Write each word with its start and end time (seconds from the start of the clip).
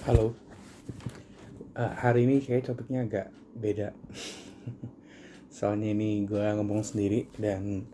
Halo. 0.00 0.32
Uh, 1.76 1.92
hari 2.00 2.24
ini 2.24 2.40
kayak 2.40 2.72
topiknya 2.72 3.04
agak 3.04 3.28
beda. 3.52 3.92
Soalnya 5.52 5.92
ini 5.92 6.24
gue 6.24 6.40
ngomong 6.40 6.80
sendiri 6.80 7.28
dan 7.36 7.84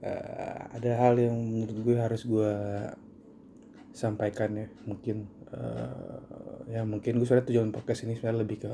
uh, 0.00 0.72
ada 0.72 1.04
hal 1.04 1.20
yang 1.20 1.36
menurut 1.36 1.76
gue 1.84 1.96
harus 2.00 2.24
gue 2.24 2.52
sampaikan 3.92 4.56
ya. 4.56 4.72
Mungkin 4.88 5.28
uh, 5.52 6.64
ya 6.64 6.80
mungkin 6.88 7.20
gue 7.20 7.28
sudah 7.28 7.44
tujuan 7.44 7.76
podcast 7.76 8.08
ini 8.08 8.16
sebenarnya 8.16 8.40
lebih 8.40 8.58
ke 8.64 8.72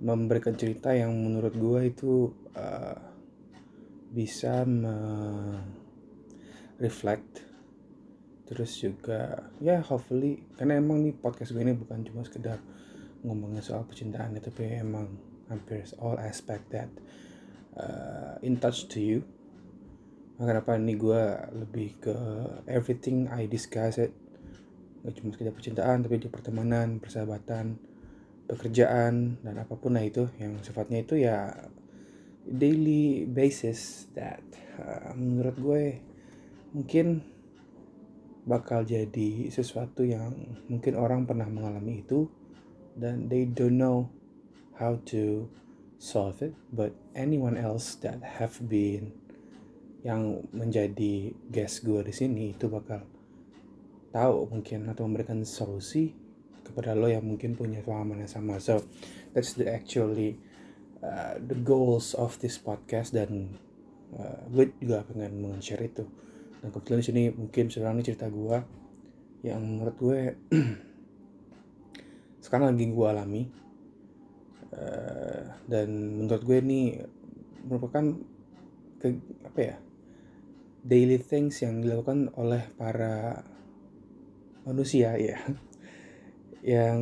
memberikan 0.00 0.56
cerita 0.56 0.96
yang 0.96 1.12
menurut 1.12 1.52
gue 1.52 1.80
itu 1.84 2.32
uh, 2.56 2.96
bisa 4.08 4.64
me 4.64 4.96
reflect 6.80 7.49
terus 8.50 8.74
juga 8.82 9.46
ya 9.62 9.78
hopefully 9.78 10.42
karena 10.58 10.82
emang 10.82 11.06
nih 11.06 11.14
podcast 11.14 11.54
gue 11.54 11.62
ini 11.62 11.78
bukan 11.78 12.02
cuma 12.02 12.26
sekedar 12.26 12.58
ngomongin 13.22 13.62
soal 13.62 13.86
percintaan 13.86 14.34
ya, 14.34 14.42
tapi 14.42 14.74
emang 14.74 15.06
hampir 15.46 15.86
all 16.02 16.18
aspect 16.18 16.66
that 16.74 16.90
uh, 17.78 18.34
in 18.42 18.58
touch 18.58 18.90
to 18.90 18.98
you. 18.98 19.22
Kenapa 20.40 20.74
ini 20.80 20.96
gue 20.96 21.22
lebih 21.52 22.00
ke 22.00 22.16
everything 22.64 23.28
I 23.28 23.44
discuss 23.44 24.00
it. 24.00 24.10
Gak 25.04 25.20
cuma 25.20 25.36
sekedar 25.36 25.52
percintaan 25.54 26.02
tapi 26.02 26.18
juga 26.18 26.40
pertemanan 26.40 26.98
persahabatan 26.98 27.76
pekerjaan 28.50 29.38
dan 29.46 29.54
apa 29.62 29.78
pun 29.78 29.94
lah 29.94 30.02
itu 30.02 30.26
yang 30.42 30.58
sifatnya 30.64 31.06
itu 31.06 31.22
ya 31.22 31.54
daily 32.42 33.28
basis 33.30 34.10
that 34.16 34.42
uh, 34.80 35.14
menurut 35.14 35.56
gue 35.60 35.84
mungkin 36.74 37.22
bakal 38.50 38.82
jadi 38.82 39.46
sesuatu 39.46 40.02
yang 40.02 40.34
mungkin 40.66 40.98
orang 40.98 41.22
pernah 41.22 41.46
mengalami 41.46 42.02
itu 42.02 42.26
dan 42.98 43.30
they 43.30 43.46
don't 43.46 43.78
know 43.78 44.10
how 44.74 44.98
to 45.06 45.46
solve 46.02 46.42
it 46.42 46.50
but 46.74 46.90
anyone 47.14 47.54
else 47.54 47.94
that 48.02 48.18
have 48.42 48.58
been 48.66 49.14
yang 50.02 50.42
menjadi 50.50 51.30
guest 51.52 51.86
gue 51.86 52.02
di 52.02 52.10
sini 52.10 52.56
itu 52.56 52.66
bakal 52.66 53.06
tahu 54.10 54.50
mungkin 54.50 54.90
atau 54.90 55.06
memberikan 55.06 55.46
solusi 55.46 56.16
kepada 56.66 56.94
lo 56.94 57.10
yang 57.10 57.26
mungkin 57.26 57.58
punya 57.58 57.82
pengalaman 57.82 58.22
yang 58.26 58.32
sama. 58.32 58.62
So 58.62 58.86
that's 59.34 59.54
the 59.58 59.70
actually 59.70 60.38
uh, 61.02 61.38
the 61.38 61.58
goals 61.58 62.14
of 62.14 62.38
this 62.40 62.58
podcast 62.58 63.14
dan 63.14 63.60
uh, 64.14 64.40
gue 64.50 64.72
juga 64.78 65.06
pengen 65.06 65.38
men-share 65.42 65.84
itu 65.86 66.06
dan 66.60 66.68
kebetulan 66.70 67.00
di 67.00 67.06
sini 67.06 67.22
mungkin 67.32 67.72
sekarang 67.72 67.98
ini 67.98 68.04
cerita 68.06 68.28
gue 68.28 68.56
yang 69.40 69.60
menurut 69.64 69.96
gue 69.96 70.20
sekarang 72.44 72.72
lagi 72.72 72.86
gue 72.88 73.06
alami. 73.08 73.42
Uh, 74.70 75.50
dan 75.66 75.88
menurut 75.90 76.46
gue 76.46 76.62
ini 76.62 76.94
merupakan 77.66 78.14
ke, 79.02 79.18
apa 79.42 79.58
ya 79.58 79.76
daily 80.86 81.18
things 81.18 81.58
yang 81.58 81.82
dilakukan 81.82 82.30
oleh 82.38 82.70
para 82.78 83.42
manusia 84.62 85.18
ya. 85.32 85.40
Yang 86.60 87.00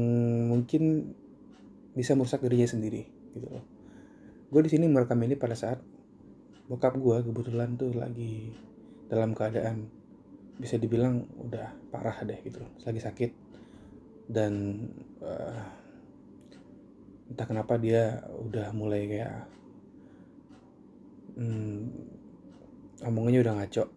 mungkin 0.49 1.13
bisa 1.99 2.15
merusak 2.15 2.47
dirinya 2.47 2.71
sendiri 2.71 3.11
gitu 3.35 3.59
gue 4.49 4.61
di 4.65 4.71
sini 4.73 4.89
merekam 4.89 5.21
ini 5.21 5.37
pada 5.37 5.53
saat 5.53 5.83
bokap 6.71 6.97
gue 6.97 7.17
kebetulan 7.27 7.77
tuh 7.77 7.93
lagi 7.93 8.55
dalam 9.09 9.33
keadaan 9.33 9.89
bisa 10.59 10.77
dibilang 10.77 11.25
udah 11.39 11.71
parah 11.89 12.19
deh 12.27 12.39
gitu 12.43 12.61
lagi 12.83 13.01
sakit 13.01 13.31
dan 14.29 14.85
uh, 15.25 15.65
entah 17.29 17.47
kenapa 17.49 17.77
dia 17.77 18.25
udah 18.29 18.73
mulai 18.73 19.09
kayak 19.09 19.49
hmm, 21.37 21.89
omongannya 23.05 23.41
udah 23.45 23.55
ngaco. 23.59 23.85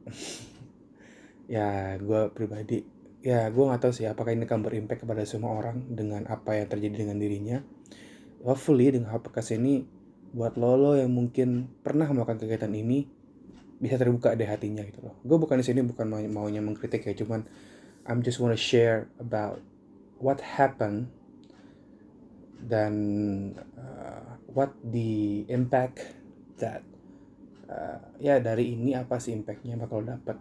Ya 1.52 2.00
gue 2.00 2.32
pribadi 2.32 2.80
ya 3.20 3.52
gue 3.52 3.60
nggak 3.60 3.84
tahu 3.84 3.92
sih 3.92 4.08
apakah 4.08 4.32
ini 4.32 4.48
akan 4.48 4.64
berimpact 4.64 5.04
kepada 5.04 5.28
semua 5.28 5.60
orang 5.60 5.84
dengan 5.92 6.24
apa 6.32 6.56
yang 6.56 6.72
terjadi 6.72 7.04
dengan 7.04 7.20
dirinya. 7.20 7.60
Hopefully 8.40 8.88
dengan 8.88 9.12
podcast 9.20 9.60
ini 9.60 9.84
buat 10.32 10.56
lo 10.56 10.80
lo 10.80 10.92
yang 10.96 11.12
mungkin 11.12 11.68
pernah 11.84 12.08
melakukan 12.08 12.40
kegiatan 12.40 12.72
ini 12.72 13.04
bisa 13.82 13.98
terbuka 13.98 14.38
deh 14.38 14.46
hatinya 14.46 14.86
gitu 14.86 15.02
loh. 15.02 15.18
Gue 15.26 15.42
bukan 15.42 15.58
di 15.58 15.66
sini 15.66 15.82
bukan 15.82 16.06
mau 16.06 16.22
maunya 16.22 16.62
mengkritik 16.62 17.02
ya 17.02 17.18
cuman 17.18 17.44
I'm 18.06 18.22
just 18.22 18.38
wanna 18.38 18.58
share 18.58 19.10
about 19.18 19.58
what 20.22 20.38
happened 20.38 21.10
dan 22.62 22.94
uh, 23.74 24.38
what 24.54 24.78
the 24.86 25.44
impact 25.50 26.14
that 26.62 26.86
uh, 27.66 27.98
ya 28.22 28.38
dari 28.38 28.78
ini 28.78 28.94
apa 28.94 29.18
sih 29.18 29.34
impactnya 29.34 29.82
bakal 29.82 30.06
dapat 30.06 30.38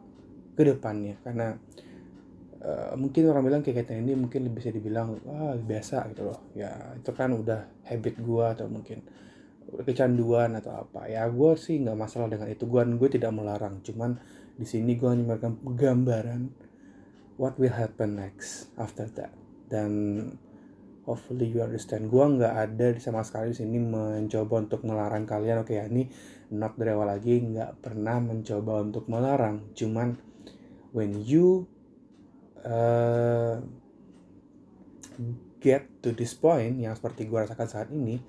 ke 0.53 0.63
depannya. 0.69 1.17
Karena 1.25 1.57
uh, 2.61 2.93
mungkin 3.01 3.33
orang 3.33 3.45
bilang 3.49 3.63
kegiatan 3.65 4.05
ini 4.05 4.13
mungkin 4.21 4.53
bisa 4.53 4.69
dibilang 4.69 5.17
wah 5.25 5.57
biasa 5.57 6.13
gitu 6.13 6.29
loh. 6.29 6.41
Ya 6.53 6.93
itu 6.93 7.11
kan 7.17 7.33
udah 7.33 7.89
habit 7.89 8.21
gue 8.21 8.45
atau 8.45 8.69
mungkin 8.69 9.01
kecanduan 9.87 10.59
atau 10.59 10.87
apa. 10.87 11.07
Ya 11.07 11.27
gue 11.31 11.53
sih 11.55 11.79
nggak 11.81 11.99
masalah 11.99 12.27
dengan 12.27 12.51
itu. 12.51 12.67
Gue 12.67 12.83
gue 12.85 13.09
tidak 13.11 13.31
melarang. 13.35 13.81
Cuman 13.87 14.19
di 14.59 14.67
sini 14.67 14.99
gue 14.99 15.09
hanya 15.09 15.25
memberikan 15.25 15.55
gambaran 15.63 16.43
what 17.41 17.57
will 17.57 17.73
happen 17.73 18.19
next 18.19 18.69
after 18.77 19.09
that. 19.17 19.33
Dan 19.71 20.19
hopefully 21.07 21.49
you 21.49 21.63
understand. 21.63 22.11
Gue 22.11 22.23
nggak 22.23 22.55
ada 22.55 22.87
sama 22.99 23.23
sekali 23.23 23.55
di 23.55 23.63
sini 23.63 23.79
mencoba 23.79 24.61
untuk 24.61 24.83
melarang 24.85 25.25
kalian. 25.25 25.63
Oke 25.63 25.79
ya 25.79 25.87
ini 25.87 26.11
not 26.53 26.75
dari 26.77 26.93
awal 26.93 27.15
lagi. 27.15 27.41
Nggak 27.41 27.81
pernah 27.81 28.19
mencoba 28.19 28.85
untuk 28.85 29.07
melarang. 29.07 29.73
Cuman 29.75 30.19
when 30.91 31.23
you 31.23 31.71
uh, 32.67 33.63
get 35.61 35.85
to 36.01 36.17
this 36.17 36.33
point 36.33 36.81
yang 36.81 36.97
seperti 36.97 37.29
gue 37.29 37.39
rasakan 37.39 37.69
saat 37.69 37.89
ini 37.93 38.21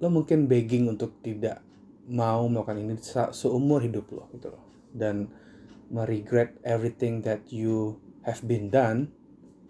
lo 0.00 0.08
mungkin 0.12 0.44
begging 0.44 0.92
untuk 0.92 1.20
tidak 1.24 1.64
mau 2.06 2.46
melakukan 2.46 2.78
ini 2.78 2.94
seumur 3.32 3.82
hidup 3.82 4.06
lo 4.12 4.28
gitu 4.36 4.52
loh. 4.52 4.64
Dan 4.92 5.28
meregret 5.90 6.58
everything 6.66 7.22
that 7.22 7.46
you 7.50 7.98
have 8.26 8.42
been 8.44 8.68
done. 8.68 9.10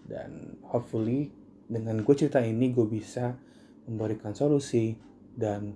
Dan 0.06 0.60
hopefully 0.66 1.30
dengan 1.66 2.02
gue 2.02 2.14
cerita 2.14 2.38
ini 2.42 2.70
gue 2.70 2.86
bisa 2.86 3.34
memberikan 3.86 4.34
solusi 4.34 4.94
dan 5.34 5.74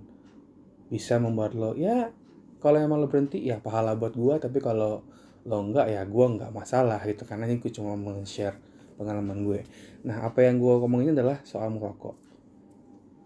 bisa 0.87 1.19
membuat 1.19 1.55
lo 1.55 1.71
ya 1.75 2.11
kalau 2.59 2.79
emang 2.79 2.99
lo 2.99 3.07
berhenti 3.07 3.39
ya 3.43 3.63
pahala 3.63 3.95
buat 3.95 4.15
gue 4.15 4.35
tapi 4.39 4.59
kalau 4.59 5.03
lo 5.47 5.57
enggak 5.63 5.87
ya 5.87 6.03
gue 6.05 6.25
enggak 6.27 6.51
masalah 6.53 7.01
gitu. 7.07 7.25
Karena 7.25 7.49
ini 7.49 7.57
gue 7.57 7.71
cuma 7.73 7.97
men-share 7.97 8.55
pengalaman 8.99 9.41
gue. 9.41 9.65
Nah 10.05 10.27
apa 10.27 10.45
yang 10.45 10.61
gue 10.61 10.73
ngomongin 10.79 11.17
adalah 11.17 11.41
soal 11.41 11.73
merokok 11.73 12.30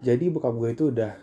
jadi 0.06 0.30
bokap 0.30 0.54
gue 0.54 0.70
itu 0.70 0.84
udah 0.94 1.18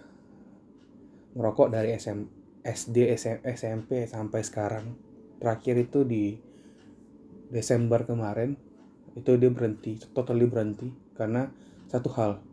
ngerokok 1.39 1.67
dari 1.71 1.95
SM, 1.95 2.19
SD, 2.67 3.15
SM, 3.15 3.39
SMP 3.47 4.03
sampai 4.03 4.43
sekarang. 4.43 4.91
Terakhir 5.39 5.87
itu 5.87 6.03
di 6.03 6.35
Desember 7.47 8.03
kemarin 8.03 8.59
itu 9.15 9.39
dia 9.39 9.47
berhenti, 9.47 10.03
totally 10.11 10.43
berhenti 10.51 10.91
karena 11.15 11.47
satu 11.87 12.11
hal 12.19 12.43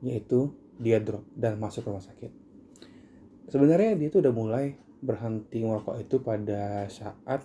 yaitu 0.00 0.56
dia 0.80 1.04
drop 1.04 1.28
dan 1.36 1.60
masuk 1.60 1.84
rumah 1.84 2.00
sakit. 2.00 2.32
Sebenarnya 3.52 3.92
dia 4.00 4.08
itu 4.08 4.24
udah 4.24 4.32
mulai 4.32 4.72
berhenti 5.04 5.60
merokok 5.60 6.00
itu 6.00 6.16
pada 6.24 6.88
saat 6.88 7.44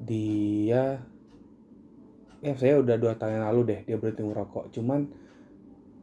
dia 0.00 1.04
ya 2.40 2.52
saya 2.56 2.80
udah 2.80 2.96
dua 2.96 3.16
tahun 3.16 3.40
yang 3.40 3.46
lalu 3.52 3.60
deh 3.64 3.80
dia 3.84 3.96
berhenti 3.96 4.24
merokok 4.24 4.72
cuman 4.72 5.08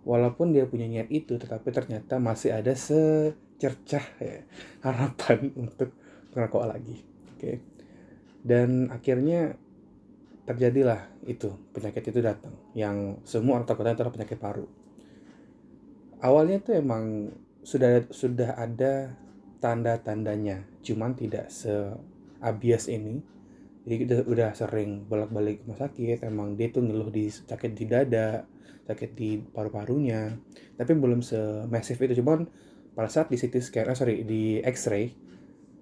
walaupun 0.03 0.51
dia 0.51 0.67
punya 0.67 0.87
niat 0.87 1.07
itu 1.09 1.39
tetapi 1.39 1.71
ternyata 1.71 2.19
masih 2.19 2.55
ada 2.55 2.75
secercah 2.75 4.05
ya, 4.19 4.43
harapan 4.83 5.51
untuk 5.63 5.95
merokok 6.35 6.65
lagi. 6.67 6.97
Oke. 7.35 7.59
Dan 8.43 8.91
akhirnya 8.91 9.55
terjadilah 10.43 11.07
itu 11.23 11.55
penyakit 11.71 12.11
itu 12.11 12.19
datang 12.19 12.51
yang 12.75 13.23
semua 13.23 13.59
orang 13.59 13.67
takutkan 13.67 13.95
adalah 13.95 14.11
penyakit 14.11 14.35
paru. 14.35 14.67
Awalnya 16.19 16.59
tuh 16.59 16.75
emang 16.79 17.31
sudah 17.63 18.03
sudah 18.11 18.59
ada 18.59 19.15
tanda-tandanya 19.63 20.67
cuman 20.83 21.15
tidak 21.15 21.47
seabias 21.47 22.91
ini. 22.91 23.23
Jadi 23.83 23.95
udah, 24.07 24.19
udah 24.27 24.49
sering 24.55 25.07
bolak-balik 25.07 25.63
rumah 25.63 25.79
sakit 25.79 26.23
emang 26.23 26.55
dia 26.55 26.71
tuh 26.71 26.87
ngeluh 26.87 27.11
di 27.11 27.27
sakit 27.27 27.71
di 27.75 27.83
dada 27.83 28.47
sakit 28.83 29.15
di 29.15 29.39
paru-parunya. 29.39 30.35
Tapi 30.75 30.91
belum 30.95 31.23
semasif 31.23 31.99
itu. 32.03 32.19
Cuman 32.19 32.47
pada 32.93 33.09
saat 33.09 33.31
di 33.31 33.39
CT 33.39 33.55
scan 33.63 33.89
eh, 33.89 33.97
sorry 33.97 34.15
di 34.27 34.59
X-ray 34.61 35.09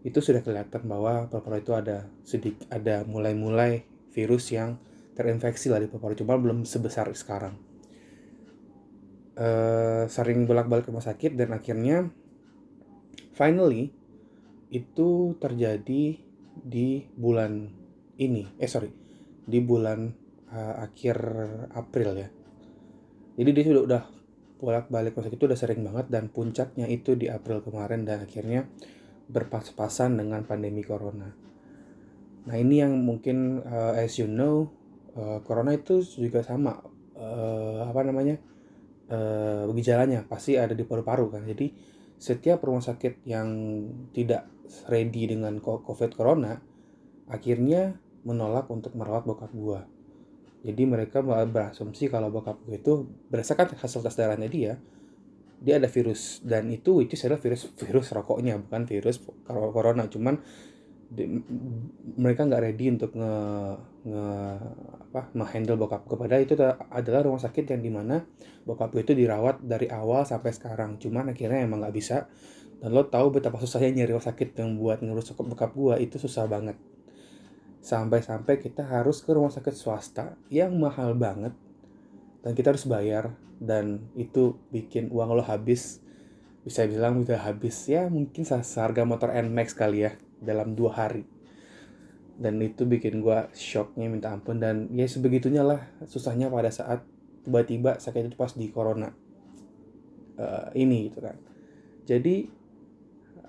itu 0.02 0.18
sudah 0.18 0.42
kelihatan 0.42 0.86
bahwa 0.90 1.30
paru-paru 1.30 1.62
itu 1.62 1.74
ada 1.78 2.10
sedikit 2.26 2.66
ada 2.74 3.06
mulai-mulai 3.06 3.86
virus 4.14 4.50
yang 4.50 4.78
terinfeksi 5.14 5.70
lah 5.70 5.82
di 5.82 5.90
paru-paru. 5.90 6.18
Cuma 6.18 6.38
belum 6.38 6.66
sebesar 6.66 7.10
sekarang. 7.14 7.58
Uh, 9.32 10.06
sering 10.12 10.44
bolak-balik 10.44 10.86
ke 10.86 10.92
rumah 10.92 11.08
sakit 11.08 11.40
dan 11.40 11.56
akhirnya 11.56 12.12
finally 13.32 13.96
itu 14.70 15.34
terjadi 15.40 16.20
di 16.52 16.88
bulan 17.16 17.72
ini. 18.20 18.46
Eh 18.60 18.70
sorry 18.70 18.92
di 19.48 19.60
bulan 19.64 20.12
uh, 20.54 20.76
akhir 20.86 21.18
April 21.74 22.12
ya 22.22 22.30
jadi 23.42 23.58
dia 23.58 23.66
sudah 23.74 23.84
udah 23.90 24.04
bolak-balik 24.62 25.18
rumah 25.18 25.26
sakit 25.26 25.38
itu 25.42 25.46
udah 25.50 25.58
sering 25.58 25.82
banget 25.82 26.14
dan 26.14 26.30
puncaknya 26.30 26.86
itu 26.86 27.18
di 27.18 27.26
April 27.26 27.66
kemarin 27.66 28.06
dan 28.06 28.22
akhirnya 28.22 28.70
berpas-pasan 29.26 30.22
dengan 30.22 30.46
pandemi 30.46 30.86
corona. 30.86 31.34
Nah 32.46 32.56
ini 32.62 32.86
yang 32.86 32.94
mungkin 33.02 33.66
uh, 33.66 33.98
as 33.98 34.22
you 34.22 34.30
know 34.30 34.70
uh, 35.18 35.42
corona 35.42 35.74
itu 35.74 36.06
juga 36.06 36.46
sama 36.46 36.78
uh, 37.18 37.82
apa 37.90 38.06
namanya 38.06 38.38
uh, 39.10 39.66
gejalanya 39.74 40.22
pasti 40.30 40.62
ada 40.62 40.78
di 40.78 40.86
paru-paru 40.86 41.34
kan. 41.34 41.42
Jadi 41.42 41.74
setiap 42.22 42.62
rumah 42.62 42.86
sakit 42.86 43.26
yang 43.26 43.50
tidak 44.14 44.46
ready 44.86 45.26
dengan 45.26 45.58
covid 45.66 46.14
corona 46.14 46.62
akhirnya 47.26 47.98
menolak 48.22 48.70
untuk 48.70 48.94
merawat 48.94 49.26
bokap 49.26 49.50
gua 49.58 49.90
jadi 50.62 50.84
mereka 50.86 51.26
berasumsi 51.26 52.06
kalau 52.06 52.30
bokap 52.30 52.62
gue 52.70 52.78
itu 52.78 53.10
berdasarkan 53.34 53.74
hasil 53.82 54.06
tes 54.06 54.14
darahnya 54.14 54.46
dia 54.46 54.78
dia 55.62 55.78
ada 55.78 55.90
virus. 55.90 56.42
Dan 56.42 56.74
itu 56.74 57.06
itu 57.06 57.14
adalah 57.22 57.42
virus 57.42 57.70
virus 57.78 58.08
rokoknya 58.14 58.58
bukan 58.66 58.86
virus 58.90 59.22
corona. 59.46 60.10
Cuman 60.10 60.42
di, 61.12 61.28
mereka 62.18 62.48
nggak 62.50 62.62
ready 62.62 62.86
untuk 62.90 63.14
nge, 63.14 63.36
nge 64.10 64.26
apa 65.12 65.22
menghandle 65.36 65.76
bokap 65.76 66.08
kepada 66.08 66.40
itu 66.40 66.56
adalah 66.90 67.22
rumah 67.26 67.42
sakit 67.42 67.68
yang 67.68 67.82
di 67.84 67.92
mana 67.92 68.24
bokap 68.64 68.96
gue 68.96 69.04
itu 69.04 69.14
dirawat 69.14 69.62
dari 69.62 69.90
awal 69.90 70.26
sampai 70.26 70.50
sekarang. 70.54 70.98
Cuman 70.98 71.34
akhirnya 71.34 71.62
emang 71.62 71.86
nggak 71.86 71.96
bisa. 71.96 72.30
Dan 72.82 72.98
lo 72.98 73.06
tahu 73.06 73.38
betapa 73.38 73.62
susahnya 73.62 74.02
nyari 74.02 74.18
rumah 74.18 74.26
sakit 74.26 74.58
yang 74.58 74.78
buat 74.82 75.06
ngurus 75.06 75.38
bokap 75.38 75.74
gue. 75.74 75.96
Itu 76.02 76.18
susah 76.18 76.50
banget 76.50 76.78
sampai-sampai 77.82 78.62
kita 78.62 78.86
harus 78.86 79.26
ke 79.26 79.34
rumah 79.34 79.50
sakit 79.50 79.74
swasta 79.74 80.38
yang 80.54 80.78
mahal 80.78 81.18
banget. 81.18 81.54
Dan 82.46 82.54
kita 82.54 82.74
harus 82.74 82.86
bayar. 82.86 83.34
Dan 83.62 84.10
itu 84.18 84.58
bikin 84.70 85.10
uang 85.10 85.38
lo 85.38 85.44
habis. 85.46 86.02
Bisa 86.62 86.86
bilang 86.86 87.26
udah 87.26 87.42
habis. 87.42 87.90
Ya 87.90 88.06
mungkin 88.08 88.46
seharga 88.46 89.02
motor 89.06 89.34
Nmax 89.34 89.74
kali 89.74 90.06
ya 90.06 90.14
dalam 90.38 90.78
dua 90.78 90.94
hari. 90.94 91.26
Dan 92.42 92.58
itu 92.62 92.90
bikin 92.90 93.22
gue 93.22 93.50
shocknya 93.54 94.10
minta 94.10 94.30
ampun. 94.34 94.62
Dan 94.62 94.90
ya 94.94 95.06
sebegitunya 95.10 95.66
lah 95.66 95.82
susahnya 96.06 96.50
pada 96.50 96.70
saat 96.70 97.06
tiba-tiba 97.42 97.98
sakit 97.98 98.34
itu 98.34 98.38
pas 98.38 98.54
di 98.54 98.70
corona. 98.70 99.10
Uh, 100.42 100.70
ini 100.74 101.10
gitu 101.10 101.22
kan. 101.22 101.38
Jadi 102.06 102.61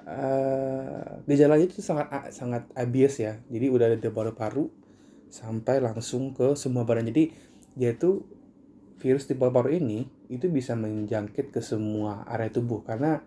uh, 0.07 1.23
gejalanya 1.27 1.67
itu 1.67 1.81
sangat 1.85 2.33
sangat 2.35 2.67
abis 2.75 3.23
ya. 3.23 3.39
Jadi 3.49 3.67
udah 3.71 3.87
ada 3.93 4.11
paru-paru 4.11 4.69
sampai 5.33 5.81
langsung 5.81 6.37
ke 6.37 6.53
semua 6.59 6.85
badan. 6.85 7.09
Jadi 7.09 7.33
dia 7.73 7.97
itu 7.97 8.21
virus 9.01 9.27
di 9.27 9.35
paru-paru 9.35 9.75
ini 9.75 10.05
itu 10.29 10.47
bisa 10.53 10.77
menjangkit 10.77 11.51
ke 11.51 11.61
semua 11.65 12.27
area 12.29 12.53
tubuh. 12.53 12.85
Karena 12.85 13.23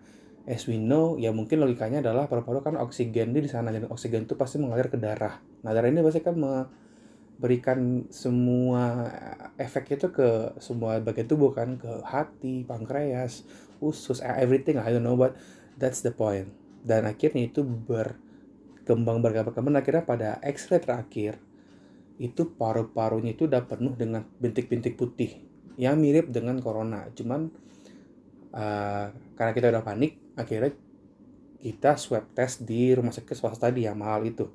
as 0.46 0.62
we 0.70 0.78
know 0.78 1.18
ya 1.18 1.34
mungkin 1.34 1.58
logikanya 1.58 1.98
adalah 2.00 2.30
paru-paru 2.30 2.62
kan 2.62 2.76
oksigen 2.78 3.34
di 3.34 3.50
sana. 3.50 3.74
Dan 3.74 3.90
oksigen 3.90 4.28
itu 4.28 4.38
pasti 4.38 4.62
mengalir 4.62 4.86
ke 4.92 4.98
darah. 5.00 5.42
Nah 5.66 5.70
darah 5.74 5.90
ini 5.90 6.04
pasti 6.04 6.22
kan 6.22 6.38
memberikan 6.38 8.06
semua 8.12 9.10
efek 9.58 9.98
itu 9.98 10.14
ke 10.14 10.54
semua 10.62 11.02
bagian 11.02 11.26
tubuh 11.26 11.50
kan. 11.50 11.74
Ke 11.80 12.04
hati 12.06 12.62
pankreas 12.62 13.42
usus 13.82 14.22
everything 14.24 14.78
I 14.78 14.94
don't 14.94 15.04
know. 15.04 15.18
But 15.18 15.36
that's 15.76 16.00
the 16.02 16.12
point. 16.12 16.50
Dan 16.82 17.04
akhirnya 17.04 17.46
itu 17.46 17.62
berkembang 17.62 19.20
berkembang 19.20 19.76
akhirnya 19.76 20.04
pada 20.04 20.28
X-ray 20.42 20.80
terakhir 20.80 21.38
itu 22.16 22.48
paru-parunya 22.56 23.36
itu 23.36 23.44
udah 23.44 23.68
penuh 23.68 23.92
dengan 23.92 24.24
bintik-bintik 24.40 24.96
putih 24.96 25.44
yang 25.76 26.00
mirip 26.00 26.32
dengan 26.32 26.56
corona. 26.64 27.04
Cuman 27.12 27.52
uh, 28.56 29.06
karena 29.36 29.52
kita 29.52 29.68
udah 29.68 29.84
panik 29.84 30.16
akhirnya 30.36 30.72
kita 31.60 31.98
swab 32.00 32.32
test 32.32 32.64
di 32.64 32.92
rumah 32.96 33.12
sakit 33.12 33.36
swasta 33.36 33.68
tadi 33.68 33.84
yang 33.84 34.00
mahal 34.00 34.24
itu. 34.24 34.48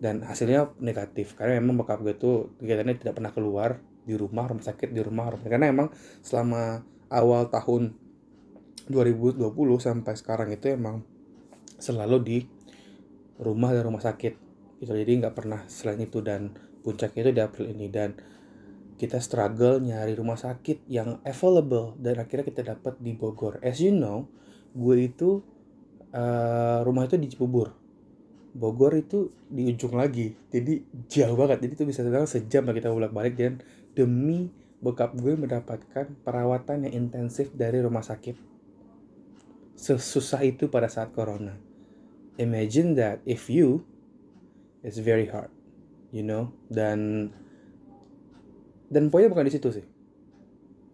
Dan 0.00 0.24
hasilnya 0.24 0.72
negatif 0.80 1.36
karena 1.36 1.60
memang 1.60 1.84
bokap 1.84 2.00
gue 2.00 2.16
tuh 2.16 2.56
kegiatannya 2.56 2.96
tidak 2.96 3.20
pernah 3.20 3.32
keluar 3.36 3.76
di 4.00 4.16
rumah 4.16 4.48
rumah 4.48 4.64
sakit 4.64 4.88
di 4.96 5.00
rumah 5.04 5.28
rumah. 5.28 5.44
Karena 5.44 5.68
emang 5.68 5.92
selama 6.24 6.80
awal 7.12 7.52
tahun 7.52 7.92
2020 8.90 9.46
sampai 9.78 10.14
sekarang 10.18 10.50
itu 10.50 10.74
emang 10.74 11.06
selalu 11.80 12.16
di 12.20 12.38
rumah 13.40 13.72
dan 13.72 13.88
rumah 13.88 14.04
sakit 14.04 14.34
gitu. 14.82 14.92
Jadi 14.92 15.12
nggak 15.24 15.34
pernah 15.34 15.64
selain 15.66 16.04
itu 16.04 16.20
dan 16.20 16.52
puncaknya 16.84 17.30
itu 17.30 17.32
di 17.32 17.42
April 17.42 17.66
ini. 17.72 17.86
Dan 17.88 18.18
kita 19.00 19.16
struggle 19.22 19.80
nyari 19.80 20.12
rumah 20.12 20.36
sakit 20.36 20.84
yang 20.90 21.24
available 21.24 21.96
dan 21.96 22.20
akhirnya 22.20 22.44
kita 22.44 22.62
dapat 22.76 23.00
di 23.00 23.16
Bogor. 23.16 23.62
As 23.64 23.80
you 23.80 23.96
know 23.96 24.28
gue 24.76 25.08
itu 25.08 25.40
uh, 26.12 26.84
rumah 26.84 27.08
itu 27.08 27.16
di 27.16 27.32
Cibubur. 27.32 27.72
Bogor 28.50 28.98
itu 28.98 29.30
di 29.48 29.70
ujung 29.72 29.96
lagi. 29.96 30.36
Jadi 30.52 30.84
jauh 31.08 31.38
banget. 31.38 31.64
Jadi 31.64 31.72
itu 31.80 31.84
bisa 31.88 32.04
sedang 32.04 32.28
sejam 32.28 32.66
lah 32.68 32.74
kita 32.76 32.92
bolak 32.92 33.14
balik 33.14 33.38
dan 33.38 33.62
demi 33.96 34.52
bokap 34.80 35.12
gue 35.12 35.36
mendapatkan 35.36 36.08
perawatan 36.24 36.88
yang 36.88 37.08
intensif 37.08 37.52
dari 37.52 37.84
rumah 37.84 38.00
sakit 38.00 38.49
sesusah 39.80 40.44
itu 40.44 40.68
pada 40.68 40.92
saat 40.92 41.16
corona. 41.16 41.56
Imagine 42.36 42.92
that 43.00 43.24
if 43.24 43.48
you 43.48 43.88
it's 44.84 45.00
very 45.00 45.28
hard 45.28 45.48
you 46.14 46.26
know? 46.26 46.50
Dan 46.68 47.30
dan 48.90 49.08
poinnya 49.08 49.30
bukan 49.30 49.46
di 49.46 49.54
situ 49.54 49.70
sih. 49.70 49.86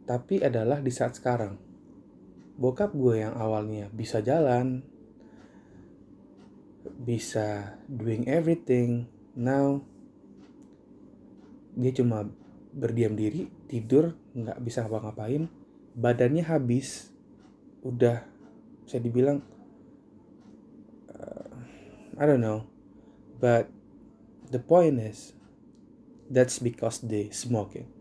Tapi 0.06 0.44
adalah 0.44 0.78
di 0.78 0.92
saat 0.92 1.16
sekarang. 1.16 1.58
Bokap 2.56 2.94
gue 2.96 3.20
yang 3.20 3.36
awalnya 3.36 3.92
bisa 3.92 4.24
jalan, 4.24 4.80
bisa 7.04 7.76
doing 7.84 8.24
everything, 8.24 9.04
now 9.36 9.84
dia 11.76 11.92
cuma 11.92 12.24
berdiam 12.72 13.12
diri, 13.12 13.52
tidur, 13.68 14.16
nggak 14.32 14.56
bisa 14.64 14.84
ngapa-ngapain, 14.84 15.52
badannya 15.92 16.44
habis, 16.48 17.12
udah 17.84 18.24
bisa 18.86 19.02
dibilang, 19.02 19.42
uh, 21.10 21.50
I 22.16 22.24
don't 22.24 22.40
know, 22.40 22.70
but 23.42 23.66
the 24.54 24.62
point 24.62 25.02
is, 25.02 25.34
that's 26.30 26.62
because 26.62 27.02
they 27.02 27.28
smoking 27.34 27.96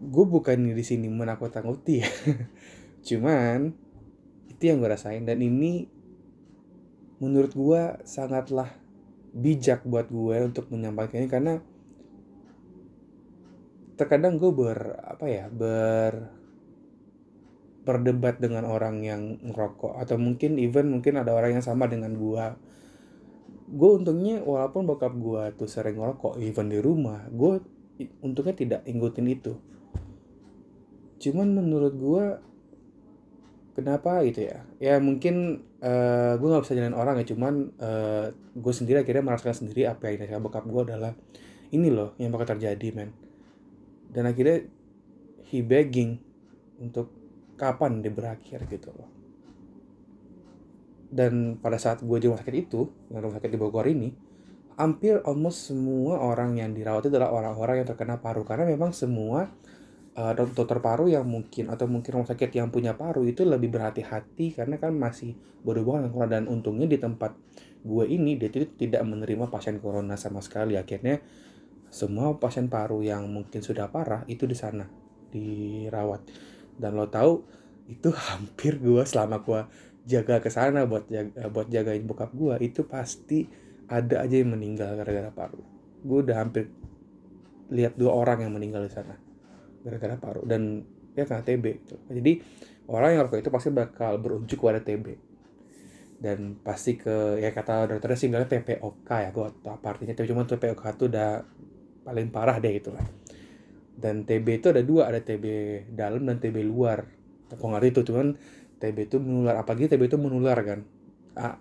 gue 0.00 0.24
bukan 0.24 0.72
di 0.72 0.84
sini 0.86 1.12
menakut-takuti 1.12 1.94
ya. 2.00 2.10
Cuman 3.06 3.74
itu 4.48 4.62
yang 4.64 4.78
gue 4.78 4.90
rasain. 4.90 5.26
Dan 5.28 5.44
ini 5.44 5.84
menurut 7.20 7.52
gue 7.52 7.82
sangatlah 8.08 8.72
bijak 9.34 9.84
buat 9.84 10.08
gue 10.08 10.36
untuk 10.46 10.72
menyampaikan 10.72 11.20
ini. 11.20 11.30
Karena 11.30 11.54
terkadang 14.00 14.40
gue 14.40 14.48
ber 14.48 14.96
apa 15.04 15.26
ya 15.28 15.44
ber 15.52 16.39
berdebat 17.84 18.38
dengan 18.38 18.68
orang 18.68 19.00
yang 19.04 19.40
ngerokok. 19.40 20.00
Atau 20.00 20.20
mungkin 20.20 20.60
even 20.60 20.92
mungkin 20.92 21.20
ada 21.20 21.32
orang 21.32 21.58
yang 21.58 21.64
sama 21.64 21.88
dengan 21.88 22.14
gue 22.16 22.70
gue 23.70 23.90
untungnya 24.02 24.42
walaupun 24.42 24.82
bokap 24.82 25.14
gue 25.14 25.54
tuh 25.54 25.70
sering 25.70 25.94
ngerokok 25.94 26.42
even 26.42 26.66
di 26.66 26.82
rumah 26.82 27.22
gue 27.30 27.62
untungnya 28.24 28.54
tidak 28.56 28.80
ngikutin 28.82 29.26
itu. 29.30 29.54
Cuman 31.20 31.54
menurut 31.54 31.94
gue 31.94 32.24
kenapa 33.76 34.24
gitu 34.26 34.50
ya? 34.50 34.64
Ya 34.82 34.98
mungkin 34.98 35.62
uh, 35.84 35.86
eh, 35.86 36.32
gue 36.40 36.48
nggak 36.48 36.64
bisa 36.66 36.74
jalan 36.76 36.96
orang 36.96 37.20
ya 37.20 37.26
cuman 37.30 37.54
uh, 37.78 37.86
eh, 37.86 38.26
gue 38.56 38.72
sendiri 38.74 39.04
akhirnya 39.04 39.24
merasakan 39.24 39.56
sendiri 39.64 39.86
apa 39.86 40.08
yang 40.10 40.24
dikasih 40.24 40.42
bokap 40.42 40.64
gue 40.66 40.82
adalah 40.90 41.12
ini 41.70 41.88
loh 41.92 42.16
yang 42.18 42.34
bakal 42.34 42.56
terjadi 42.56 42.88
men. 42.96 43.14
Dan 44.10 44.26
akhirnya 44.26 44.66
he 45.46 45.62
begging 45.62 46.18
untuk 46.82 47.19
kapan 47.60 48.00
dia 48.00 48.08
berakhir 48.08 48.64
gitu 48.64 48.88
loh. 48.96 49.10
Dan 51.10 51.60
pada 51.60 51.76
saat 51.76 52.00
gue 52.00 52.16
di 52.16 52.30
rumah 52.30 52.40
sakit 52.40 52.56
itu 52.56 52.88
rumah 53.12 53.36
sakit 53.36 53.50
di 53.52 53.58
Bogor 53.60 53.84
ini 53.84 54.08
hampir 54.80 55.20
almost 55.28 55.68
semua 55.68 56.16
orang 56.24 56.56
yang 56.56 56.72
dirawat 56.72 57.04
itu 57.04 57.12
adalah 57.12 57.36
orang-orang 57.36 57.84
yang 57.84 57.88
terkena 57.92 58.16
paru. 58.16 58.48
Karena 58.48 58.64
memang 58.64 58.96
semua 58.96 59.44
uh, 60.16 60.32
dokter 60.32 60.80
paru 60.80 61.12
yang 61.12 61.28
mungkin 61.28 61.68
atau 61.68 61.84
mungkin 61.84 62.16
rumah 62.16 62.28
sakit 62.32 62.48
yang 62.56 62.72
punya 62.72 62.96
paru 62.96 63.28
itu 63.28 63.44
lebih 63.44 63.68
berhati-hati 63.68 64.56
karena 64.56 64.80
kan 64.80 64.96
masih 64.96 65.36
berhubungan 65.60 66.08
dengan 66.08 66.12
corona 66.16 66.32
dan 66.32 66.44
untungnya 66.48 66.88
di 66.88 66.96
tempat 66.96 67.36
gue 67.80 68.04
ini 68.08 68.40
dia 68.40 68.48
itu 68.48 68.68
tidak 68.76 69.04
menerima 69.04 69.52
pasien 69.52 69.76
corona 69.76 70.16
sama 70.16 70.40
sekali. 70.40 70.80
Akhirnya 70.80 71.20
semua 71.92 72.32
pasien 72.38 72.70
paru 72.70 73.02
yang 73.02 73.26
mungkin 73.28 73.60
sudah 73.60 73.90
parah 73.90 74.22
itu 74.30 74.46
di 74.46 74.54
sana 74.54 74.86
dirawat 75.30 76.22
dan 76.80 76.96
lo 76.96 77.06
tahu 77.12 77.44
itu 77.92 78.08
hampir 78.32 78.80
gue 78.80 79.04
selama 79.04 79.44
gue 79.44 79.60
jaga 80.08 80.40
ke 80.40 80.48
sana 80.48 80.88
buat 80.88 81.06
jaga, 81.12 81.52
buat 81.52 81.68
jagain 81.68 82.02
bokap 82.08 82.32
gue 82.32 82.56
itu 82.64 82.88
pasti 82.88 83.44
ada 83.90 84.24
aja 84.24 84.40
yang 84.40 84.56
meninggal 84.56 84.96
gara-gara 84.96 85.28
paru. 85.28 85.60
Gue 86.00 86.24
udah 86.24 86.40
hampir 86.40 86.72
lihat 87.70 87.94
dua 87.98 88.16
orang 88.16 88.48
yang 88.48 88.52
meninggal 88.56 88.86
di 88.86 88.92
sana 88.92 89.14
gara-gara 89.84 90.16
paru. 90.16 90.42
Dan 90.48 90.82
ya 91.12 91.26
kena 91.26 91.42
TB 91.42 91.64
gitu. 91.82 91.98
jadi 92.06 92.38
orang 92.86 93.18
yang 93.18 93.20
rokok 93.26 93.42
itu 93.42 93.50
pasti 93.50 93.68
bakal 93.74 94.22
berujung 94.22 94.46
kepada 94.46 94.78
TB 94.78 95.18
dan 96.22 96.54
pasti 96.62 96.94
ke 96.94 97.42
ya 97.42 97.50
kata 97.50 97.90
dokternya 97.90 98.14
sih 98.14 98.30
bilangnya 98.30 98.62
TPOK 98.62 99.10
ya 99.10 99.28
gue 99.34 99.46
apa 99.68 99.86
artinya. 99.90 100.14
Tapi 100.14 100.26
cuma 100.30 100.46
TPOK 100.46 100.82
itu 100.96 101.04
udah 101.10 101.30
paling 102.06 102.28
parah 102.30 102.56
deh 102.62 102.72
gitu 102.78 102.94
lah 102.94 103.04
dan 104.00 104.24
TB 104.24 104.64
itu 104.64 104.66
ada 104.72 104.80
dua 104.80 105.12
ada 105.12 105.20
TB 105.20 105.44
dalam 105.92 106.24
dan 106.24 106.40
TB 106.40 106.64
luar. 106.64 107.04
Aku 107.52 107.68
ngerti 107.68 107.88
itu 107.92 108.00
cuman 108.12 108.34
TB 108.80 108.96
itu 109.12 109.16
menular. 109.20 109.60
Apalagi 109.60 109.92
TB 109.92 110.02
itu 110.08 110.16
menular 110.16 110.58
kan? 110.64 110.80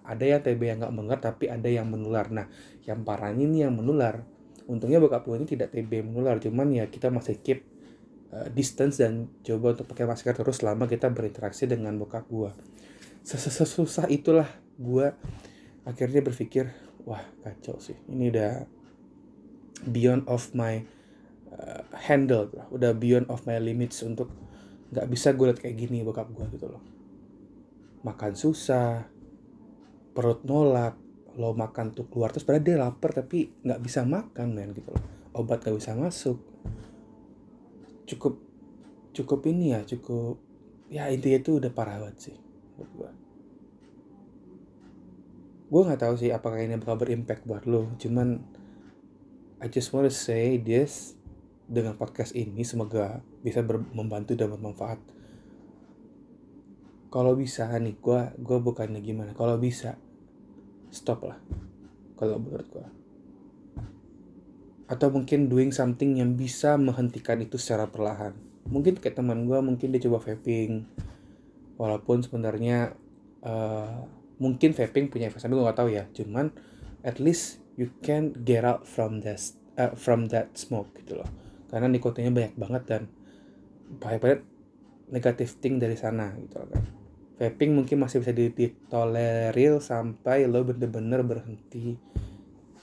Ada 0.08 0.24
yang 0.26 0.42
TB 0.42 0.62
yang 0.64 0.78
nggak 0.82 0.94
menular 0.96 1.20
tapi 1.20 1.52
ada 1.52 1.68
yang 1.68 1.92
menular. 1.92 2.32
Nah 2.32 2.48
yang 2.88 3.04
parahnya 3.04 3.44
ini 3.44 3.68
yang 3.68 3.76
menular. 3.76 4.24
Untungnya 4.66 5.04
bokap 5.04 5.28
gue 5.28 5.36
ini 5.36 5.48
tidak 5.50 5.76
TB 5.76 6.08
menular 6.08 6.40
cuman 6.40 6.72
ya 6.72 6.86
kita 6.88 7.12
masih 7.12 7.42
keep 7.44 7.66
uh, 8.32 8.48
distance 8.54 9.02
dan 9.02 9.28
coba 9.42 9.76
untuk 9.76 9.90
pakai 9.90 10.06
masker 10.06 10.34
terus 10.38 10.62
selama 10.62 10.86
kita 10.86 11.10
berinteraksi 11.10 11.66
dengan 11.66 11.98
bokap 11.98 12.30
gue 12.30 12.54
sesusah 13.26 14.08
itulah 14.08 14.48
gue 14.80 15.12
akhirnya 15.84 16.22
berpikir 16.24 16.72
wah 17.04 17.22
kacau 17.44 17.78
sih. 17.82 17.98
Ini 18.08 18.32
udah 18.32 18.54
beyond 19.90 20.28
of 20.28 20.54
my 20.56 20.84
uh, 21.60 21.84
handle 22.08 22.48
udah 22.72 22.96
beyond 22.96 23.28
of 23.28 23.44
my 23.44 23.60
limits 23.60 24.00
untuk 24.02 24.32
nggak 24.90 25.06
bisa 25.12 25.36
gue 25.36 25.46
liat 25.52 25.60
kayak 25.62 25.78
gini 25.78 26.02
bokap 26.02 26.32
gue 26.32 26.46
gitu 26.56 26.72
loh. 26.72 26.82
Makan 28.08 28.34
susah 28.34 29.06
perut 30.16 30.42
nolak 30.48 30.96
lo 31.38 31.54
makan 31.54 31.94
tuh 31.94 32.10
keluar 32.10 32.34
terus 32.34 32.44
padahal 32.44 32.66
dia 32.66 32.76
lapar 32.80 33.14
tapi 33.14 33.54
nggak 33.64 33.80
bisa 33.84 34.08
makan 34.08 34.56
men 34.56 34.72
gitu 34.74 34.90
loh. 34.96 35.04
Obat 35.36 35.62
nggak 35.62 35.78
bisa 35.78 35.94
masuk. 35.94 36.40
Cukup 38.10 38.50
cukup 39.14 39.44
ini 39.52 39.76
ya 39.76 39.84
cukup 39.84 40.40
ya 40.90 41.12
intinya 41.12 41.44
itu 41.44 41.60
udah 41.60 41.72
parah 41.74 42.00
banget 42.02 42.32
sih 42.32 42.38
buat 42.80 42.90
gue 42.96 43.12
gue 45.70 45.82
nggak 45.86 46.02
tahu 46.02 46.16
sih 46.18 46.32
apakah 46.34 46.64
ini 46.64 46.80
bakal 46.82 46.98
berimpact 46.98 47.46
buat 47.46 47.68
lo 47.68 47.94
cuman 48.00 48.42
I 49.60 49.68
just 49.68 49.92
want 49.92 50.08
to 50.08 50.14
say 50.14 50.56
this 50.56 51.19
dengan 51.70 51.94
podcast 51.94 52.34
ini 52.34 52.66
semoga 52.66 53.22
bisa 53.46 53.62
membantu 53.94 54.34
dan 54.34 54.50
bermanfaat. 54.50 54.98
Kalau 57.14 57.38
bisa 57.38 57.70
nih 57.78 57.94
gue 58.02 58.22
gue 58.42 58.58
bukannya 58.58 59.02
gimana 59.02 59.38
kalau 59.38 59.58
bisa 59.62 59.98
stop 60.90 61.26
lah 61.30 61.38
kalau 62.18 62.42
menurut 62.42 62.66
gue 62.70 62.88
atau 64.90 65.14
mungkin 65.14 65.46
doing 65.46 65.70
something 65.70 66.18
yang 66.18 66.34
bisa 66.34 66.74
menghentikan 66.74 67.38
itu 67.38 67.62
secara 67.62 67.86
perlahan. 67.86 68.34
Mungkin 68.66 68.98
kayak 68.98 69.22
teman 69.22 69.46
gue 69.46 69.58
mungkin 69.62 69.94
dia 69.94 70.02
coba 70.10 70.18
vaping 70.26 70.90
walaupun 71.78 72.26
sebenarnya 72.26 72.98
uh, 73.46 74.02
mungkin 74.42 74.74
vaping 74.74 75.14
punya 75.14 75.30
efek 75.30 75.46
samping 75.46 75.62
gue 75.62 75.70
gak 75.70 75.78
tahu 75.78 75.94
ya. 75.94 76.10
Cuman 76.10 76.50
at 77.06 77.22
least 77.22 77.62
you 77.78 77.94
can 78.02 78.34
get 78.42 78.66
out 78.66 78.90
from 78.90 79.22
that 79.22 79.38
uh, 79.78 79.94
from 79.94 80.34
that 80.34 80.58
smoke 80.58 80.90
gitu 80.98 81.22
loh 81.22 81.30
karena 81.70 81.88
nikotinnya 81.88 82.34
banyak 82.34 82.54
banget 82.58 82.84
dan 82.90 83.02
banyak 84.02 84.22
banget 84.22 84.42
negatif 85.10 85.58
thing 85.58 85.82
dari 85.82 85.98
sana 85.98 86.34
gitu 86.38 86.62
kan. 86.62 86.84
Vaping 87.40 87.72
mungkin 87.72 88.04
masih 88.04 88.20
bisa 88.20 88.36
ditolerir 88.36 89.80
sampai 89.80 90.44
lo 90.46 90.60
bener-bener 90.68 91.24
berhenti 91.24 91.96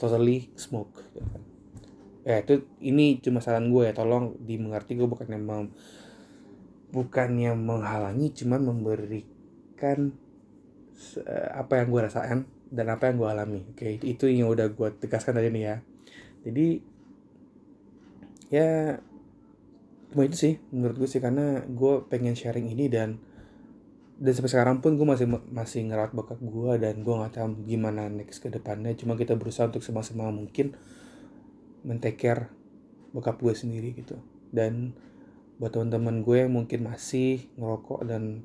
totally 0.00 0.48
smoke 0.56 0.96
gitu 1.12 1.20
kan. 1.20 1.42
Ya 2.26 2.42
itu 2.42 2.66
ini 2.82 3.22
cuma 3.22 3.38
saran 3.38 3.70
gue 3.70 3.86
ya 3.86 3.94
tolong 3.94 4.34
dimengerti 4.42 4.98
gue 4.98 5.06
bukannya 5.06 5.38
mem, 5.38 5.70
bukannya 6.90 7.52
menghalangi 7.54 8.32
cuman 8.34 8.66
memberikan 8.66 10.10
apa 11.52 11.84
yang 11.84 11.92
gue 11.92 12.00
rasain 12.00 12.48
dan 12.72 12.86
apa 12.90 13.12
yang 13.12 13.16
gue 13.20 13.28
alami 13.28 13.60
oke. 13.70 13.78
Okay? 13.78 14.00
itu 14.02 14.26
yang 14.26 14.50
udah 14.50 14.72
gue 14.72 14.88
tegaskan 14.98 15.38
tadi 15.38 15.52
nih 15.52 15.64
ya. 15.68 15.76
Jadi 16.48 16.95
ya 18.52 19.00
cuma 20.14 20.22
itu 20.22 20.36
sih 20.38 20.54
menurut 20.70 20.96
gue 21.02 21.08
sih 21.10 21.18
karena 21.18 21.66
gue 21.66 22.06
pengen 22.06 22.38
sharing 22.38 22.70
ini 22.70 22.86
dan 22.86 23.18
dan 24.16 24.32
sampai 24.32 24.48
sekarang 24.48 24.80
pun 24.80 24.96
gue 24.96 25.04
masih 25.04 25.28
masih 25.28 25.84
ngerawat 25.92 26.16
bakat 26.16 26.40
gue 26.40 26.72
dan 26.80 27.04
gue 27.04 27.14
nggak 27.14 27.36
tahu 27.36 27.60
gimana 27.68 28.08
next 28.08 28.40
ke 28.40 28.48
depannya. 28.48 28.96
Cuma 28.96 29.12
kita 29.12 29.36
berusaha 29.36 29.68
untuk 29.68 29.84
semaksimal 29.84 30.32
mungkin 30.32 30.72
men-take 31.84 32.16
care 32.16 32.48
bokap 33.12 33.36
gue 33.36 33.52
sendiri 33.52 33.92
gitu. 33.92 34.16
Dan 34.48 34.96
buat 35.60 35.76
teman-teman 35.76 36.24
gue 36.24 36.48
yang 36.48 36.52
mungkin 36.52 36.88
masih 36.88 37.44
ngerokok 37.60 38.08
dan 38.08 38.44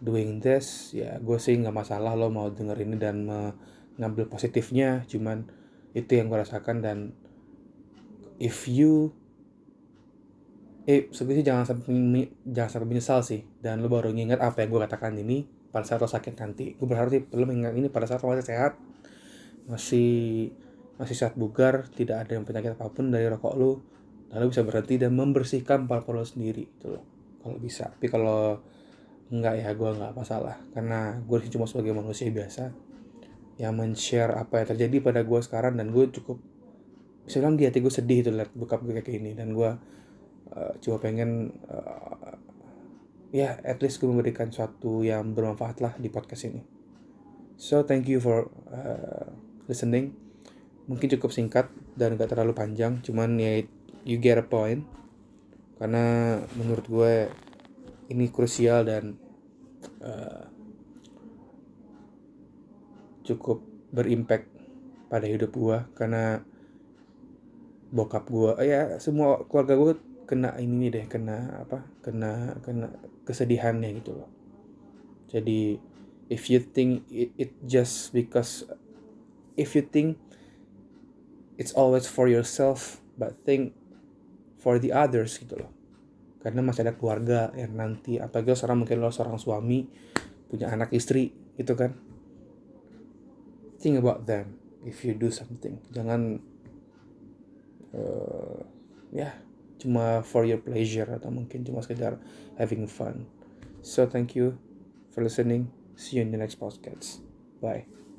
doing 0.00 0.40
this 0.40 0.90
ya 0.96 1.20
gue 1.20 1.36
sih 1.36 1.54
nggak 1.60 1.76
masalah 1.76 2.16
lo 2.16 2.32
mau 2.32 2.48
denger 2.48 2.78
ini 2.78 2.94
dan 2.94 3.26
mengambil 3.98 4.30
positifnya. 4.30 5.02
Cuman 5.10 5.42
itu 5.90 6.14
yang 6.14 6.30
gue 6.30 6.38
rasakan 6.38 6.86
dan 6.86 6.98
if 8.38 8.70
you 8.70 9.10
eh 10.90 11.06
sebenarnya 11.14 11.54
jangan 11.54 11.64
sampai 11.70 11.86
jangan 12.50 12.70
sampai 12.74 12.88
menyesal 12.90 13.22
sih. 13.22 13.46
Dan 13.62 13.78
lo 13.78 13.86
baru 13.86 14.10
nginget 14.10 14.42
apa 14.42 14.66
yang 14.66 14.74
gue 14.74 14.80
katakan 14.82 15.14
ini 15.14 15.46
pada 15.70 15.86
saat 15.86 16.02
lo 16.02 16.10
sakit 16.10 16.34
nanti. 16.42 16.74
Gue 16.74 16.90
berharap 16.90 17.14
lo 17.14 17.44
mengingat 17.46 17.78
ini 17.78 17.86
pada 17.86 18.10
saat 18.10 18.18
lo 18.26 18.34
masih 18.34 18.46
sehat 18.50 18.74
masih 19.70 20.50
masih 20.98 21.14
sehat 21.14 21.38
bugar 21.38 21.86
tidak 21.94 22.26
ada 22.26 22.34
yang 22.34 22.42
penyakit 22.42 22.74
apa 22.74 22.90
pun 22.90 23.14
dari 23.14 23.30
rokok 23.30 23.54
lo 23.54 23.78
lalu 24.34 24.50
bisa 24.50 24.66
berhenti 24.66 24.98
dan 24.98 25.14
membersihkan 25.14 25.86
paru-paru 25.86 26.26
sendiri 26.26 26.66
itu 26.66 26.86
loh. 26.90 27.04
Kalau 27.42 27.56
bisa. 27.62 27.90
Tapi 27.90 28.06
kalau 28.10 28.58
enggak 29.30 29.62
ya 29.62 29.70
gue 29.74 29.90
nggak 29.94 30.12
masalah. 30.14 30.58
Karena 30.74 31.18
gue 31.22 31.38
cuma 31.50 31.70
sebagai 31.70 31.94
manusia 31.94 32.30
biasa 32.30 32.74
yang 33.62 33.76
men-share 33.76 34.34
apa 34.34 34.62
yang 34.62 34.68
terjadi 34.74 34.96
pada 35.04 35.20
gue 35.22 35.40
sekarang 35.42 35.76
dan 35.76 35.92
gue 35.92 36.08
cukup 36.14 36.40
bisa 37.26 37.36
bilang 37.38 37.60
di 37.60 37.68
hati 37.68 37.84
gue 37.84 37.92
sedih 37.92 38.24
itu 38.24 38.30
lihat 38.32 38.50
buka 38.54 38.78
gue 38.78 38.94
kayak 38.98 39.06
gini. 39.06 39.34
Dan 39.34 39.54
gue 39.54 39.70
uh, 40.48 40.72
cuma 40.80 40.96
pengen 40.96 41.52
uh, 41.68 42.36
ya 43.30 43.58
at 43.62 43.78
least 43.78 44.02
gue 44.02 44.10
memberikan 44.10 44.50
suatu 44.50 45.06
yang 45.06 45.36
bermanfaat 45.36 45.78
lah 45.84 45.92
di 46.00 46.10
podcast 46.10 46.48
ini. 46.50 46.62
So 47.60 47.84
thank 47.84 48.08
you 48.08 48.18
for 48.18 48.48
uh, 48.72 49.28
listening. 49.68 50.16
Mungkin 50.88 51.12
cukup 51.18 51.30
singkat 51.30 51.70
dan 51.94 52.16
gak 52.16 52.32
terlalu 52.32 52.56
panjang 52.56 52.98
cuman 53.04 53.38
ya 53.38 53.62
you 54.02 54.18
get 54.18 54.40
a 54.40 54.46
point. 54.46 54.82
Karena 55.76 56.36
menurut 56.56 56.84
gue 56.88 57.14
ini 58.10 58.26
krusial 58.28 58.84
dan 58.84 59.16
uh, 60.02 60.44
cukup 63.24 63.62
berimpact 63.94 64.50
pada 65.10 65.26
hidup 65.26 65.54
gue 65.54 65.78
karena 65.94 66.42
bokap 67.90 68.30
gue 68.30 68.54
ya 68.62 69.02
semua 69.02 69.42
keluarga 69.50 69.74
gue 69.74 69.94
kena 70.30 70.54
ini 70.62 70.86
nih 70.86 70.90
deh 70.94 71.04
kena 71.10 71.66
apa 71.66 71.82
kena 72.06 72.54
kena 72.62 72.86
kesedihannya 73.26 73.98
gitu 73.98 74.14
loh. 74.14 74.30
Jadi 75.26 75.74
if 76.30 76.46
you 76.46 76.62
think 76.62 77.02
it, 77.10 77.34
it 77.34 77.50
just 77.66 78.14
because 78.14 78.62
if 79.58 79.74
you 79.74 79.82
think 79.82 80.22
it's 81.58 81.74
always 81.74 82.06
for 82.06 82.30
yourself 82.30 83.02
but 83.18 83.34
think 83.42 83.74
for 84.62 84.78
the 84.78 84.94
others 84.94 85.34
gitu 85.42 85.58
loh. 85.58 85.74
Karena 86.38 86.62
masih 86.62 86.86
ada 86.86 86.94
keluarga 86.94 87.50
yang 87.58 87.74
nanti 87.74 88.22
apalagi 88.22 88.54
seorang 88.54 88.86
mungkin 88.86 89.02
lo 89.02 89.10
seorang 89.10 89.34
suami 89.34 89.90
punya 90.46 90.70
anak 90.70 90.94
istri 90.94 91.34
gitu 91.58 91.74
kan. 91.74 91.98
Think 93.82 93.98
about 93.98 94.30
them. 94.30 94.62
If 94.86 95.02
you 95.02 95.18
do 95.18 95.34
something 95.34 95.82
jangan 95.90 96.38
uh, 97.92 98.62
ya 99.10 99.26
yeah, 99.26 99.32
cuma 99.80 100.20
for 100.20 100.44
your 100.44 100.60
pleasure 100.60 101.08
atau 101.08 101.32
mungkin 101.32 101.64
cuma 101.64 101.80
sekedar 101.80 102.20
having 102.60 102.84
fun. 102.84 103.24
So 103.80 104.04
thank 104.04 104.36
you 104.36 104.60
for 105.10 105.24
listening. 105.24 105.72
See 105.96 106.20
you 106.20 106.22
in 106.22 106.30
the 106.30 106.40
next 106.40 106.60
podcast. 106.60 107.24
Bye 107.64 108.09